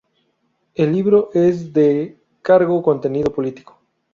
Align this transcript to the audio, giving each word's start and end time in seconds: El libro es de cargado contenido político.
El 0.73 0.93
libro 0.93 1.29
es 1.35 1.73
de 1.73 2.17
cargado 2.41 2.81
contenido 2.81 3.31
político. 3.31 3.79